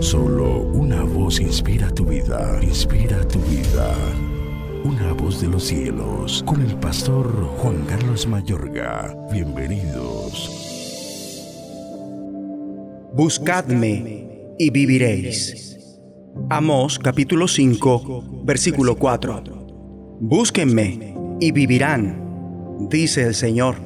Solo 0.00 0.60
una 0.60 1.02
voz 1.02 1.40
inspira 1.40 1.90
tu 1.90 2.04
vida, 2.04 2.58
inspira 2.62 3.26
tu 3.28 3.38
vida. 3.40 3.94
Una 4.84 5.12
voz 5.12 5.40
de 5.40 5.48
los 5.48 5.64
cielos, 5.64 6.42
con 6.46 6.60
el 6.60 6.76
pastor 6.76 7.26
Juan 7.58 7.84
Carlos 7.86 8.26
Mayorga. 8.26 9.16
Bienvenidos. 9.32 10.50
Buscadme 13.14 14.54
y 14.58 14.70
viviréis. 14.70 15.88
Amós 16.50 16.98
capítulo 16.98 17.48
5, 17.48 18.42
versículo 18.44 18.96
4. 18.96 19.42
Búsquenme 20.20 21.14
y 21.40 21.52
vivirán, 21.52 22.88
dice 22.90 23.22
el 23.22 23.34
Señor. 23.34 23.76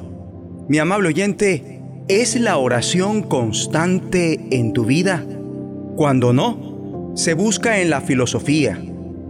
Mi 0.67 0.79
amable 0.79 1.09
oyente, 1.09 1.81
¿es 2.07 2.39
la 2.39 2.57
oración 2.57 3.21
constante 3.23 4.47
en 4.51 4.73
tu 4.73 4.85
vida? 4.85 5.25
Cuando 6.01 6.33
no, 6.33 7.13
se 7.15 7.35
busca 7.35 7.79
en 7.79 7.91
la 7.91 8.01
filosofía, 8.01 8.83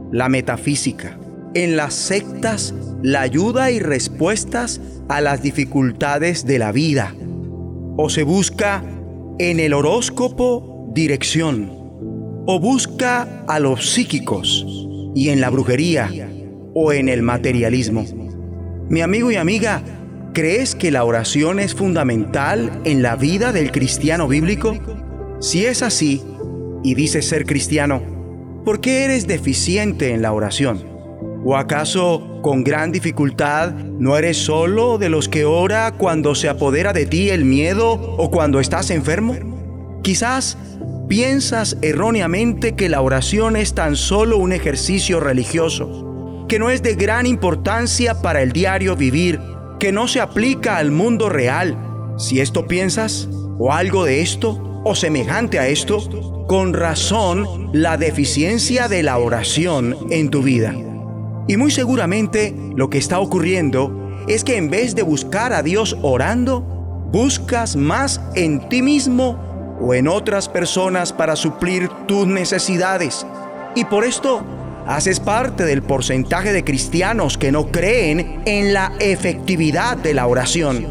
la 0.09 0.29
metafísica, 0.29 1.19
en 1.53 1.75
las 1.75 1.93
sectas, 1.93 2.73
la 3.03 3.19
ayuda 3.19 3.71
y 3.71 3.79
respuestas 3.79 4.79
a 5.09 5.19
las 5.19 5.43
dificultades 5.43 6.45
de 6.45 6.59
la 6.59 6.71
vida. 6.71 7.13
O 7.97 8.09
se 8.09 8.23
busca 8.23 8.85
en 9.37 9.59
el 9.59 9.73
horóscopo 9.73 10.89
dirección. 10.93 11.69
O 12.47 12.57
busca 12.61 13.43
a 13.49 13.59
los 13.59 13.91
psíquicos 13.91 14.65
y 15.13 15.27
en 15.27 15.41
la 15.41 15.49
brujería 15.49 16.09
o 16.73 16.93
en 16.93 17.09
el 17.09 17.21
materialismo. 17.21 18.05
Mi 18.87 19.01
amigo 19.01 19.29
y 19.29 19.35
amiga, 19.35 19.83
¿crees 20.33 20.75
que 20.75 20.89
la 20.89 21.03
oración 21.03 21.59
es 21.59 21.75
fundamental 21.75 22.79
en 22.85 23.01
la 23.01 23.17
vida 23.17 23.51
del 23.51 23.73
cristiano 23.73 24.29
bíblico? 24.29 24.77
Si 25.41 25.65
es 25.65 25.81
así, 25.81 26.21
y 26.83 26.95
dices 26.95 27.27
ser 27.27 27.45
cristiano, 27.45 28.01
¿por 28.65 28.81
qué 28.81 29.05
eres 29.05 29.27
deficiente 29.27 30.13
en 30.13 30.21
la 30.21 30.33
oración? 30.33 30.85
¿O 31.43 31.57
acaso 31.57 32.39
con 32.41 32.63
gran 32.63 32.91
dificultad 32.91 33.73
no 33.73 34.17
eres 34.17 34.37
solo 34.37 34.97
de 34.97 35.09
los 35.09 35.27
que 35.27 35.45
ora 35.45 35.91
cuando 35.97 36.35
se 36.35 36.49
apodera 36.49 36.93
de 36.93 37.05
ti 37.05 37.29
el 37.29 37.45
miedo 37.45 37.93
o 37.93 38.29
cuando 38.29 38.59
estás 38.59 38.91
enfermo? 38.91 39.35
Quizás 40.03 40.57
piensas 41.07 41.77
erróneamente 41.81 42.75
que 42.75 42.89
la 42.89 43.01
oración 43.01 43.55
es 43.55 43.73
tan 43.73 43.95
solo 43.95 44.37
un 44.37 44.53
ejercicio 44.53 45.19
religioso, 45.19 46.45
que 46.47 46.59
no 46.59 46.69
es 46.69 46.83
de 46.83 46.95
gran 46.95 47.25
importancia 47.25 48.21
para 48.21 48.41
el 48.41 48.51
diario 48.51 48.95
vivir, 48.95 49.39
que 49.79 49.91
no 49.91 50.07
se 50.07 50.21
aplica 50.21 50.77
al 50.77 50.91
mundo 50.91 51.27
real. 51.27 51.75
Si 52.17 52.39
esto 52.39 52.67
piensas, 52.67 53.27
o 53.57 53.73
algo 53.73 54.05
de 54.05 54.21
esto, 54.21 54.81
o 54.85 54.95
semejante 54.95 55.59
a 55.59 55.67
esto, 55.67 56.30
con 56.51 56.73
razón 56.73 57.69
la 57.71 57.95
deficiencia 57.95 58.89
de 58.89 59.03
la 59.03 59.17
oración 59.19 59.95
en 60.09 60.29
tu 60.29 60.43
vida. 60.43 60.75
Y 61.47 61.55
muy 61.55 61.71
seguramente 61.71 62.53
lo 62.75 62.89
que 62.89 62.97
está 62.97 63.21
ocurriendo 63.21 64.17
es 64.27 64.43
que 64.43 64.57
en 64.57 64.69
vez 64.69 64.93
de 64.93 65.01
buscar 65.01 65.53
a 65.53 65.63
Dios 65.63 65.95
orando, 66.01 66.59
buscas 67.09 67.77
más 67.77 68.19
en 68.35 68.67
ti 68.67 68.81
mismo 68.81 69.77
o 69.79 69.93
en 69.93 70.09
otras 70.09 70.49
personas 70.49 71.13
para 71.13 71.37
suplir 71.37 71.87
tus 72.05 72.27
necesidades. 72.27 73.25
Y 73.73 73.85
por 73.85 74.03
esto 74.03 74.43
haces 74.85 75.21
parte 75.21 75.63
del 75.63 75.81
porcentaje 75.81 76.51
de 76.51 76.65
cristianos 76.65 77.37
que 77.37 77.53
no 77.53 77.67
creen 77.67 78.41
en 78.45 78.73
la 78.73 78.91
efectividad 78.99 79.95
de 79.95 80.13
la 80.13 80.27
oración. 80.27 80.85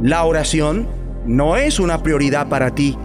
La 0.00 0.22
oración 0.22 0.86
no 1.26 1.56
es 1.56 1.80
una 1.80 2.00
prioridad 2.04 2.48
para 2.48 2.76
ti 2.76 2.96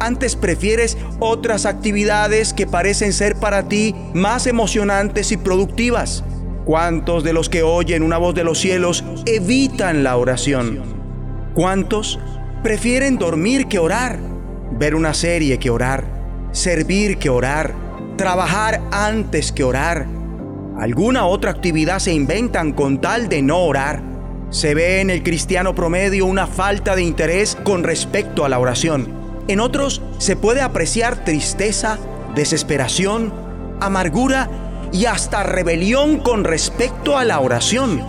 antes 0.00 0.34
prefieres 0.34 0.96
otras 1.20 1.66
actividades 1.66 2.52
que 2.52 2.66
parecen 2.66 3.12
ser 3.12 3.36
para 3.36 3.68
ti 3.68 3.94
más 4.14 4.46
emocionantes 4.46 5.30
y 5.30 5.36
productivas. 5.36 6.24
¿Cuántos 6.64 7.24
de 7.24 7.32
los 7.32 7.48
que 7.48 7.62
oyen 7.62 8.02
una 8.02 8.18
voz 8.18 8.34
de 8.34 8.44
los 8.44 8.58
cielos 8.58 9.04
evitan 9.26 10.02
la 10.02 10.16
oración? 10.16 10.82
¿Cuántos 11.54 12.18
prefieren 12.62 13.18
dormir 13.18 13.66
que 13.66 13.78
orar? 13.78 14.18
Ver 14.72 14.94
una 14.94 15.14
serie 15.14 15.58
que 15.58 15.70
orar, 15.70 16.04
servir 16.52 17.18
que 17.18 17.28
orar, 17.28 17.74
trabajar 18.16 18.80
antes 18.92 19.52
que 19.52 19.64
orar. 19.64 20.06
Alguna 20.78 21.26
otra 21.26 21.50
actividad 21.50 21.98
se 21.98 22.12
inventan 22.12 22.72
con 22.72 23.00
tal 23.00 23.28
de 23.28 23.42
no 23.42 23.58
orar. 23.58 24.02
Se 24.50 24.74
ve 24.74 25.00
en 25.00 25.10
el 25.10 25.22
cristiano 25.22 25.74
promedio 25.74 26.26
una 26.26 26.46
falta 26.46 26.96
de 26.96 27.02
interés 27.02 27.56
con 27.64 27.84
respecto 27.84 28.44
a 28.44 28.48
la 28.48 28.58
oración. 28.58 29.19
En 29.50 29.58
otros 29.58 30.00
se 30.18 30.36
puede 30.36 30.60
apreciar 30.60 31.24
tristeza, 31.24 31.98
desesperación, 32.36 33.34
amargura 33.80 34.48
y 34.92 35.06
hasta 35.06 35.42
rebelión 35.42 36.20
con 36.20 36.44
respecto 36.44 37.18
a 37.18 37.24
la 37.24 37.40
oración. 37.40 38.00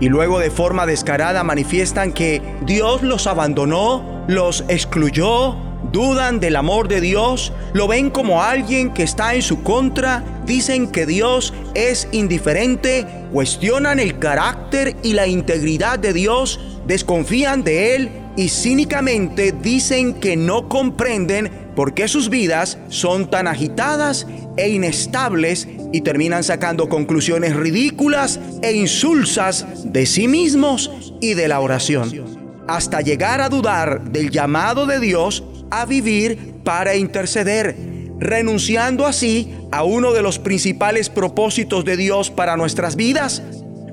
Y 0.00 0.10
luego 0.10 0.38
de 0.38 0.50
forma 0.50 0.84
descarada 0.84 1.44
manifiestan 1.44 2.12
que 2.12 2.42
Dios 2.66 3.02
los 3.02 3.26
abandonó, 3.26 4.26
los 4.28 4.66
excluyó, 4.68 5.56
dudan 5.90 6.40
del 6.40 6.56
amor 6.56 6.88
de 6.88 7.00
Dios, 7.00 7.54
lo 7.72 7.88
ven 7.88 8.10
como 8.10 8.42
alguien 8.42 8.92
que 8.92 9.04
está 9.04 9.34
en 9.34 9.40
su 9.40 9.62
contra, 9.62 10.22
dicen 10.44 10.92
que 10.92 11.06
Dios 11.06 11.54
es 11.72 12.06
indiferente, 12.12 13.06
cuestionan 13.32 13.98
el 13.98 14.18
carácter 14.18 14.94
y 15.02 15.14
la 15.14 15.26
integridad 15.26 15.98
de 15.98 16.12
Dios, 16.12 16.60
desconfían 16.86 17.64
de 17.64 17.94
Él 17.96 18.21
y 18.36 18.48
cínicamente 18.48 19.52
dicen 19.52 20.14
que 20.14 20.36
no 20.36 20.68
comprenden 20.68 21.50
por 21.74 21.94
qué 21.94 22.08
sus 22.08 22.30
vidas 22.30 22.78
son 22.88 23.30
tan 23.30 23.46
agitadas 23.46 24.26
e 24.56 24.70
inestables 24.70 25.68
y 25.92 26.00
terminan 26.02 26.44
sacando 26.44 26.88
conclusiones 26.88 27.54
ridículas 27.56 28.40
e 28.62 28.72
insulsas 28.72 29.92
de 29.92 30.06
sí 30.06 30.28
mismos 30.28 31.14
y 31.20 31.34
de 31.34 31.48
la 31.48 31.60
oración, 31.60 32.24
hasta 32.68 33.00
llegar 33.00 33.40
a 33.40 33.48
dudar 33.48 34.10
del 34.10 34.30
llamado 34.30 34.86
de 34.86 35.00
Dios 35.00 35.44
a 35.70 35.86
vivir 35.86 36.54
para 36.64 36.96
interceder, 36.96 37.76
renunciando 38.18 39.06
así 39.06 39.54
a 39.70 39.84
uno 39.84 40.12
de 40.12 40.22
los 40.22 40.38
principales 40.38 41.08
propósitos 41.08 41.84
de 41.84 41.96
Dios 41.96 42.30
para 42.30 42.56
nuestras 42.56 42.96
vidas, 42.96 43.42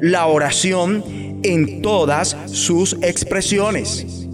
la 0.01 0.27
oración 0.27 1.03
en 1.43 1.81
todas 1.81 2.35
sus 2.47 2.97
expresiones 3.01 4.28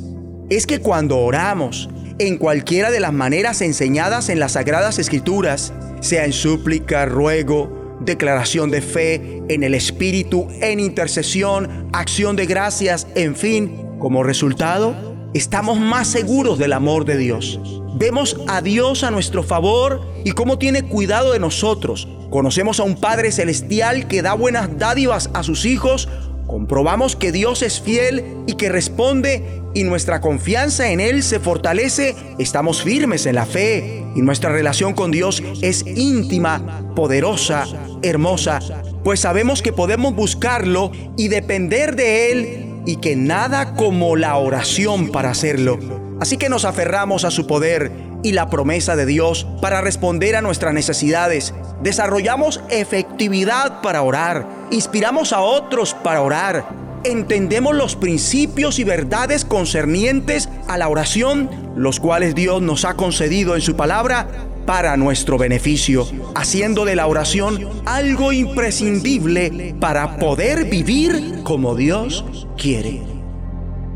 es 0.50 0.67
que 0.67 0.79
cuando 0.79 1.17
oramos, 1.17 1.89
en 2.19 2.38
cualquiera 2.38 2.91
de 2.91 3.00
las 3.00 3.13
maneras 3.13 3.61
enseñadas 3.61 4.29
en 4.29 4.39
las 4.39 4.53
Sagradas 4.53 5.00
Escrituras, 5.00 5.73
sea 6.01 6.25
en 6.25 6.33
súplica, 6.33 7.06
ruego, 7.06 7.97
declaración 8.01 8.72
de 8.72 8.81
fe, 8.81 9.44
en 9.50 9.63
el 9.63 9.73
Espíritu, 9.73 10.47
en 10.61 10.79
intercesión, 10.79 11.89
acción 11.94 12.35
de 12.35 12.45
gracias, 12.45 13.07
en 13.16 13.35
fin, 13.35 13.97
como 14.00 14.23
resultado, 14.23 14.95
estamos 15.34 15.79
más 15.79 16.07
seguros 16.07 16.57
del 16.59 16.73
amor 16.73 17.05
de 17.05 17.17
Dios. 17.17 17.59
Vemos 17.95 18.38
a 18.47 18.61
Dios 18.61 19.03
a 19.03 19.11
nuestro 19.11 19.41
favor 19.41 20.01
y 20.23 20.31
cómo 20.31 20.57
tiene 20.57 20.84
cuidado 20.84 21.31
de 21.31 21.39
nosotros. 21.39 22.07
Conocemos 22.29 22.79
a 22.79 22.84
un 22.84 22.95
Padre 22.95 23.31
Celestial 23.31 24.07
que 24.07 24.22
da 24.22 24.34
buenas 24.34 24.78
dádivas 24.78 25.29
a 25.34 25.44
sus 25.44 25.66
hijos 25.66 26.07
comprobamos 26.47 27.16
que 27.16 27.31
Dios 27.31 27.61
es 27.61 27.81
fiel 27.81 28.23
y 28.47 28.53
que 28.53 28.69
responde 28.69 29.61
y 29.75 29.84
nuestra 29.84 30.22
confianza 30.22 30.90
en 30.90 31.00
Él 31.00 31.22
se 31.22 31.40
fortalece, 31.40 32.16
estamos 32.40 32.81
firmes 32.81 33.28
en 33.28 33.36
la 33.36 33.46
fe 33.46 34.03
y 34.16 34.22
nuestra 34.22 34.52
relación 34.52 34.94
con 34.94 35.12
Dios 35.12 35.44
es 35.62 35.86
íntima, 35.86 36.94
poderosa, 36.96 37.68
hermosa, 38.02 38.62
pues 39.03 39.19
sabemos 39.19 39.62
que 39.62 39.74
podemos 39.74 40.16
buscarlo 40.16 40.91
y 41.18 41.28
depender 41.28 41.96
de 41.96 42.31
Él 42.31 42.81
y 42.85 42.96
que 42.96 43.16
nada 43.16 43.75
como 43.75 44.16
la 44.16 44.38
oración 44.38 45.12
para 45.12 45.30
hacerlo. 45.30 45.78
Así 46.22 46.38
que 46.38 46.50
nos 46.50 46.64
aferramos 46.64 47.25
a 47.25 47.31
su 47.31 47.46
poder 47.46 47.91
y 48.24 48.31
la 48.31 48.50
promesa 48.50 48.96
de 48.96 49.06
Dios 49.06 49.46
para 49.62 49.81
responder 49.81 50.38
a 50.38 50.41
nuestras 50.41 50.73
necesidades. 50.73 51.53
Desarrollamos 51.84 52.61
efectividad 52.70 53.82
para 53.82 54.02
orar. 54.02 54.47
Inspiramos 54.72 55.34
a 55.34 55.41
otros 55.41 55.94
para 55.94 56.22
orar. 56.22 56.84
Entendemos 57.05 57.75
los 57.75 57.96
principios 57.96 58.79
y 58.79 58.84
verdades 58.84 59.46
concernientes 59.46 60.49
a 60.67 60.75
la 60.79 60.90
oración, 60.90 61.52
los 61.75 61.99
cuales 61.99 62.34
Dios 62.34 62.63
nos 62.63 62.84
ha 62.84 62.96
concedido 62.96 63.53
en 63.53 63.61
su 63.61 63.75
palabra 63.75 64.28
para 64.66 64.97
nuestro 64.97 65.37
beneficio, 65.37 66.07
haciendo 66.34 66.84
de 66.84 66.96
la 66.96 67.05
oración 67.05 67.69
algo 67.85 68.31
imprescindible 68.31 69.75
para 69.79 70.17
poder 70.17 70.66
vivir 70.66 71.41
como 71.43 71.75
Dios 71.75 72.25
quiere. 72.57 73.03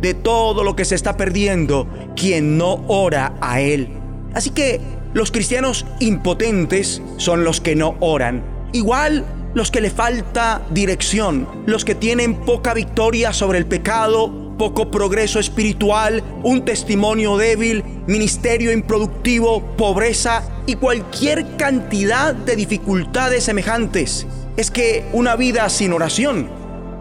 De 0.01 0.13
todo 0.13 0.63
lo 0.63 0.75
que 0.75 0.85
se 0.85 0.93
está 0.93 1.17
perdiendo 1.17 1.87
quien 2.15 2.59
no 2.59 2.83
ora 2.87 3.33
a 3.41 3.59
Él. 3.59 3.89
Así 4.35 4.51
que 4.51 4.79
los 5.13 5.31
cristianos 5.31 5.87
impotentes 5.99 7.01
son 7.17 7.43
los 7.43 7.59
que 7.59 7.75
no 7.75 7.95
oran. 8.01 8.43
Igual 8.71 9.25
los 9.53 9.71
que 9.71 9.81
le 9.81 9.89
falta 9.89 10.61
dirección, 10.69 11.47
los 11.65 11.85
que 11.85 11.95
tienen 11.95 12.35
poca 12.35 12.73
victoria 12.73 13.33
sobre 13.33 13.57
el 13.57 13.65
pecado 13.65 14.49
poco 14.59 14.91
progreso 14.91 15.39
espiritual, 15.39 16.21
un 16.43 16.65
testimonio 16.65 17.37
débil, 17.37 17.83
ministerio 18.05 18.73
improductivo, 18.73 19.61
pobreza 19.77 20.43
y 20.67 20.75
cualquier 20.75 21.55
cantidad 21.55 22.35
de 22.35 22.57
dificultades 22.57 23.45
semejantes. 23.45 24.27
Es 24.57 24.69
que 24.69 25.05
una 25.13 25.37
vida 25.37 25.67
sin 25.69 25.93
oración 25.93 26.49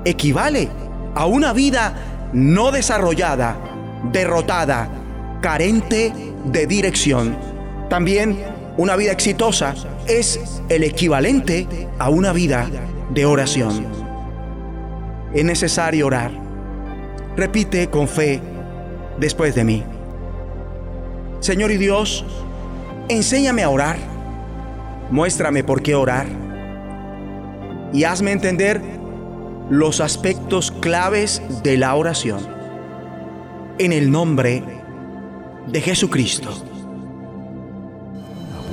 equivale 0.04 0.68
a 1.16 1.26
una 1.26 1.52
vida 1.52 2.30
no 2.32 2.70
desarrollada, 2.70 3.58
derrotada, 4.12 4.88
carente 5.42 6.12
de 6.44 6.66
dirección. 6.68 7.36
También 7.90 8.38
una 8.78 8.94
vida 8.94 9.10
exitosa 9.10 9.74
es 10.06 10.62
el 10.68 10.84
equivalente 10.84 11.66
a 11.98 12.10
una 12.10 12.32
vida 12.32 12.70
de 13.10 13.26
oración. 13.26 13.86
Es 15.34 15.44
necesario 15.44 16.06
orar. 16.06 16.30
Repite 17.36 17.90
con 17.90 18.06
fe 18.06 18.40
después 19.18 19.56
de 19.56 19.64
mí. 19.64 19.82
Señor 21.40 21.72
y 21.72 21.76
Dios, 21.76 22.24
enséñame 23.08 23.64
a 23.64 23.68
orar. 23.68 23.96
Muéstrame 25.10 25.64
por 25.64 25.82
qué 25.82 25.96
orar. 25.96 26.26
Y 27.92 28.04
hazme 28.04 28.30
entender 28.30 28.80
los 29.70 30.00
aspectos 30.00 30.70
claves 30.70 31.42
de 31.64 31.78
la 31.78 31.96
oración. 31.96 32.46
En 33.78 33.92
el 33.92 34.08
nombre 34.12 34.62
de 35.66 35.80
Jesucristo. 35.80 36.77